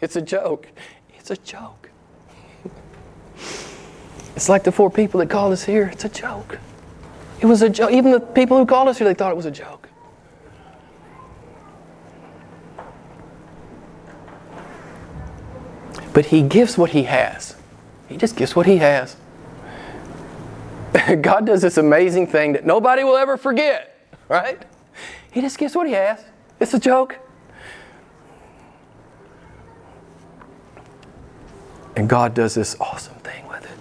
[0.00, 0.68] It's a joke.
[1.14, 1.90] It's a joke.
[4.36, 5.90] It's like the four people that called us here.
[5.92, 6.58] It's a joke.
[7.40, 7.90] It was a joke.
[7.90, 9.88] Even the people who called us here, they thought it was a joke.
[16.14, 17.56] But he gives what he has.
[18.08, 19.16] He just gives what he has.
[21.20, 24.62] God does this amazing thing that nobody will ever forget, right?
[25.30, 26.24] He just gives what he has.
[26.58, 27.18] It's a joke.
[31.96, 33.78] And God does this awesome thing with it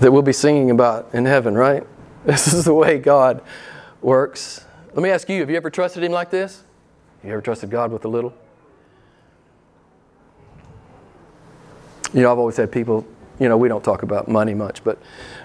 [0.00, 1.86] that we'll be singing about in heaven, right?
[2.24, 3.42] This is the way God
[4.00, 4.64] works.
[4.94, 6.64] Let me ask you have you ever trusted Him like this?
[7.22, 8.32] You ever trusted God with a little?
[12.14, 13.06] You know, I've always had people
[13.38, 14.98] you know, we don't talk about money much, but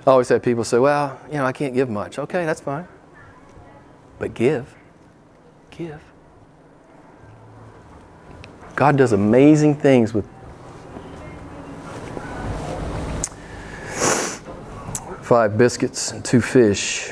[0.06, 2.20] I always have people say, well, you know, I can't give much.
[2.20, 2.88] Okay, that's fine.
[4.20, 4.76] But give.
[5.72, 6.02] Give.
[8.76, 10.26] God does amazing things with
[15.22, 17.12] five biscuits and two fish.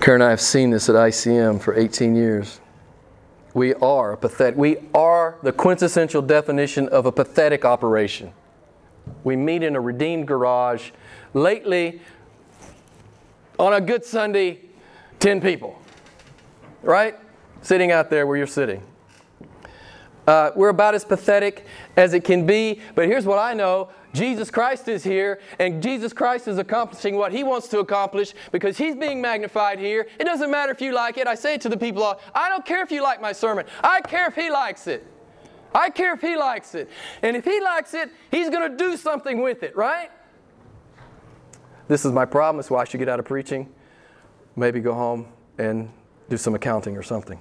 [0.00, 2.60] Karen and I have seen this at ICM for 18 years.
[3.54, 4.56] We are a pathetic.
[4.56, 8.32] We are the quintessential definition of a pathetic operation.
[9.22, 10.90] We meet in a redeemed garage.
[11.32, 12.00] Lately,
[13.58, 14.60] on a good Sunday,
[15.20, 15.80] 10 people,
[16.82, 17.16] right?
[17.62, 18.82] Sitting out there where you're sitting.
[20.26, 24.50] Uh, we're about as pathetic as it can be, but here's what I know Jesus
[24.50, 28.94] Christ is here, and Jesus Christ is accomplishing what He wants to accomplish because He's
[28.94, 30.06] being magnified here.
[30.18, 31.26] It doesn't matter if you like it.
[31.26, 33.66] I say it to the people, I don't care if you like my sermon.
[33.82, 35.04] I care if He likes it.
[35.74, 36.88] I care if He likes it.
[37.22, 40.10] And if He likes it, He's going to do something with it, right?
[41.88, 42.58] This is my problem.
[42.58, 43.68] That's why I should get out of preaching.
[44.56, 45.26] Maybe go home
[45.58, 45.90] and
[46.30, 47.38] do some accounting or something.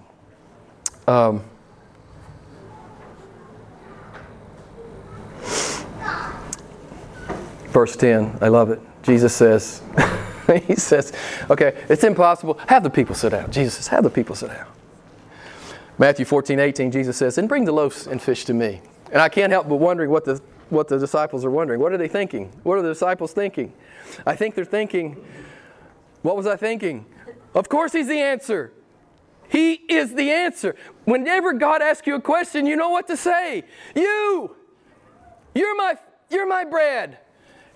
[1.07, 1.43] Um,
[7.73, 8.79] Verse 10, I love it.
[9.01, 9.81] Jesus says,
[10.67, 11.11] He says,
[11.49, 12.59] okay, it's impossible.
[12.67, 13.51] Have the people sit down.
[13.51, 14.67] Jesus says, have the people sit down.
[15.97, 18.81] Matthew 14, 18, Jesus says, and bring the loaves and fish to me.
[19.11, 21.79] And I can't help but wondering what the what the disciples are wondering.
[21.79, 22.51] What are they thinking?
[22.63, 23.73] What are the disciples thinking?
[24.25, 25.23] I think they're thinking,
[26.21, 27.05] what was I thinking?
[27.53, 28.73] Of course, He's the answer.
[29.49, 30.75] He is the answer.
[31.05, 33.63] Whenever God asks you a question, you know what to say.
[33.95, 34.55] You,
[35.53, 35.95] you're my,
[36.31, 37.19] you're my bread.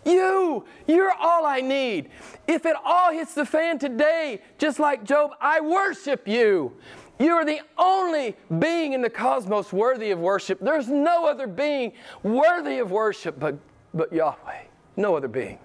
[0.08, 2.10] You, you're all I need.
[2.48, 6.78] If it all hits the fan today, just like Job, I worship you.
[7.20, 10.60] You are the only being in the cosmos worthy of worship.
[10.62, 11.92] There's no other being
[12.24, 13.58] worthy of worship but,
[13.94, 14.64] but Yahweh.
[14.96, 15.60] No other being.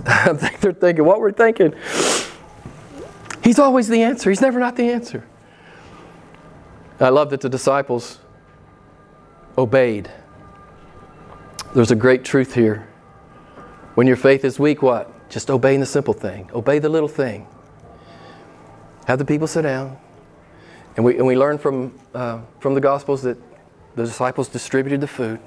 [0.06, 1.74] I think they're thinking what we're thinking.
[3.42, 5.26] He's always the answer, He's never not the answer.
[7.00, 8.20] I love that the disciples
[9.58, 10.10] obeyed.
[11.74, 12.86] There's a great truth here.
[13.96, 15.28] When your faith is weak, what?
[15.28, 16.48] Just obeying the simple thing.
[16.54, 17.48] Obey the little thing.
[19.06, 19.98] Have the people sit down.
[20.96, 23.36] And we, and we learn from, uh, from the Gospels that
[23.96, 25.40] the disciples distributed the food.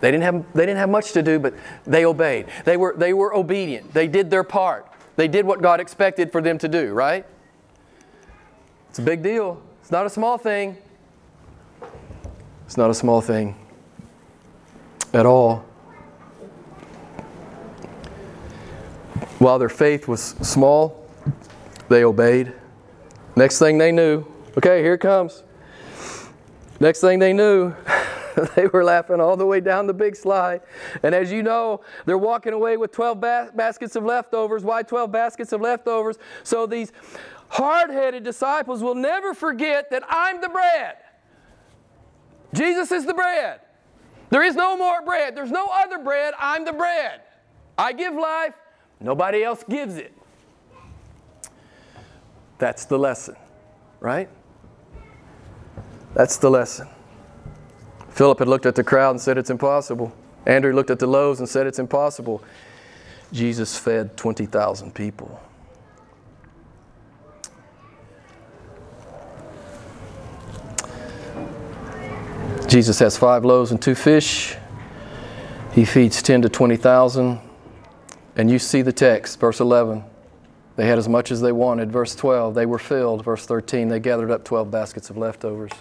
[0.00, 1.54] They didn't, have, they didn't have much to do, but
[1.86, 2.46] they obeyed.
[2.64, 3.94] They were, they were obedient.
[3.94, 4.92] They did their part.
[5.14, 7.24] They did what God expected for them to do, right?
[8.90, 9.62] It's a big deal.
[9.80, 10.76] It's not a small thing.
[12.66, 13.54] It's not a small thing
[15.12, 15.64] at all.
[19.38, 21.08] While their faith was small,
[21.88, 22.52] they obeyed.
[23.36, 24.24] Next thing they knew,
[24.56, 25.44] okay, here it comes.
[26.80, 27.72] Next thing they knew,
[28.56, 30.60] they were laughing all the way down the big slide.
[31.02, 34.64] And as you know, they're walking away with 12 ba- baskets of leftovers.
[34.64, 36.18] Why 12 baskets of leftovers?
[36.42, 36.92] So these
[37.48, 40.96] hard headed disciples will never forget that I'm the bread.
[42.54, 43.60] Jesus is the bread.
[44.30, 45.36] There is no more bread.
[45.36, 46.34] There's no other bread.
[46.38, 47.22] I'm the bread.
[47.76, 48.54] I give life,
[49.00, 50.12] nobody else gives it.
[52.58, 53.36] That's the lesson,
[54.00, 54.28] right?
[56.14, 56.88] That's the lesson.
[58.10, 60.12] Philip had looked at the crowd and said it's impossible.
[60.44, 62.42] Andrew looked at the loaves and said it's impossible.
[63.32, 65.40] Jesus fed 20,000 people.
[72.66, 74.56] Jesus has five loaves and two fish.
[75.72, 77.40] He feeds 10 to 20,000.
[78.38, 80.04] And you see the text, verse 11.
[80.76, 81.90] They had as much as they wanted.
[81.90, 83.24] Verse 12, they were filled.
[83.24, 85.72] Verse 13, they gathered up 12 baskets of leftovers.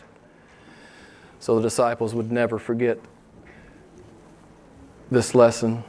[1.39, 2.97] So the disciples would never forget
[5.11, 5.83] this lesson.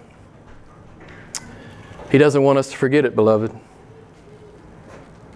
[2.13, 3.51] He doesn't want us to forget it, beloved,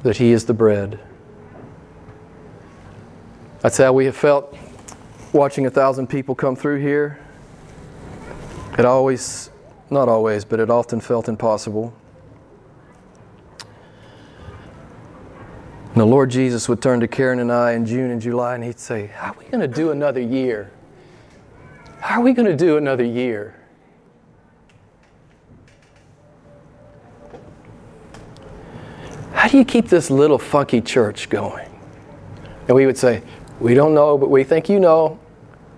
[0.02, 1.00] that He is the bread.
[3.60, 4.54] That's how we have felt
[5.32, 7.18] watching a thousand people come through here.
[8.78, 9.50] It always,
[9.92, 11.94] not always, but it often felt impossible.
[15.92, 18.64] And the Lord Jesus would turn to Karen and I in June and July and
[18.64, 20.70] he'd say, How are we going to do another year?
[22.00, 23.54] How are we going to do another year?
[29.32, 31.68] How do you keep this little funky church going?
[32.68, 33.22] And we would say,
[33.60, 35.18] We don't know, but we think you know.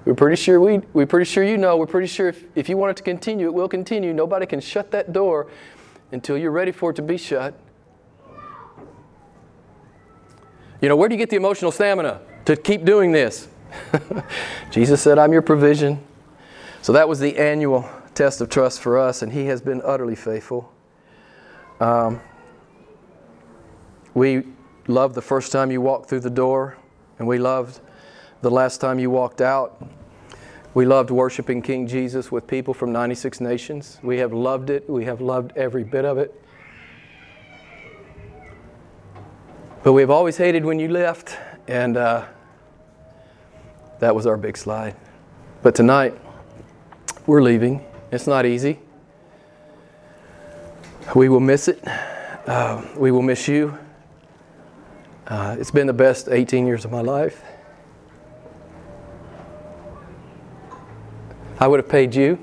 [0.05, 1.77] We're pretty sure we, we're pretty sure you know.
[1.77, 4.13] We're pretty sure if, if you want it to continue, it will continue.
[4.13, 5.49] Nobody can shut that door
[6.13, 7.59] until you're ready for it to be shut.
[10.81, 13.49] You know, where do you get the emotional stamina to keep doing this?
[14.71, 15.99] Jesus said, I'm your provision.
[16.83, 20.15] So that was the annual test of trust for us, and He has been utterly
[20.15, 20.71] faithful.
[21.81, 22.21] Um,
[24.13, 24.45] we
[24.87, 26.77] loved the first time you walked through the door,
[27.19, 27.81] and we loved
[28.45, 29.83] the last time you walked out.
[30.75, 33.99] We loved worshiping King Jesus with people from 96 nations.
[34.03, 34.89] We have loved it.
[34.89, 36.39] We have loved every bit of it.
[39.83, 41.39] But we've always hated when you left,
[41.69, 42.27] and uh,
[44.01, 44.95] that was our big slide.
[45.63, 46.15] But tonight,
[47.27, 47.83] we're leaving.
[48.13, 48.79] It's not easy.
[51.15, 51.83] We will miss it.
[52.47, 53.79] Uh, we will miss you.
[55.27, 57.43] Uh, it's been the best 18 years of my life.
[61.59, 62.39] I would have paid you.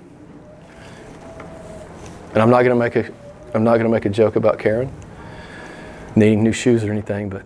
[2.34, 3.12] And I'm not going to make a
[3.54, 4.90] I'm not going to make a joke about Karen
[6.16, 7.46] needing new shoes or anything, but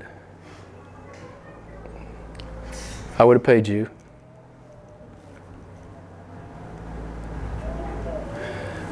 [3.18, 3.90] I would have paid you.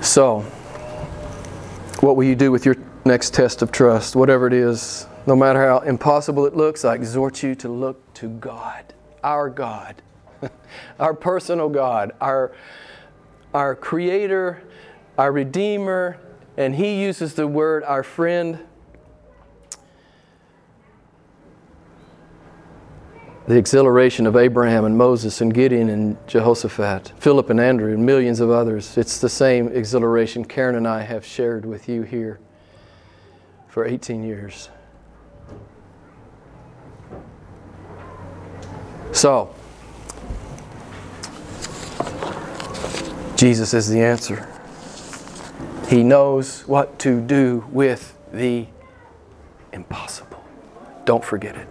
[0.02, 0.42] So,
[2.00, 4.16] what will you do with your next test of trust?
[4.16, 8.30] Whatever it is, no matter how impossible it looks, I exhort you to look to
[8.30, 8.94] God,
[9.24, 10.02] our God,
[11.00, 12.54] our personal God, our,
[13.54, 14.64] our Creator,
[15.18, 16.18] our Redeemer,
[16.58, 18.60] and He uses the word our friend
[23.46, 28.40] the exhilaration of Abraham and Moses and Gideon and Jehoshaphat, Philip and Andrew, and millions
[28.40, 28.98] of others.
[28.98, 32.40] It's the same exhilaration Karen and I have shared with you here
[33.68, 34.70] for 18 years.
[39.12, 39.54] So,
[43.44, 44.48] Jesus is the answer.
[45.90, 48.68] He knows what to do with the
[49.74, 50.42] impossible.
[51.04, 51.68] Don't forget it.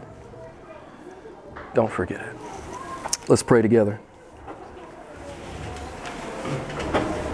[1.73, 2.37] Don't forget it.
[3.27, 3.99] Let's pray together.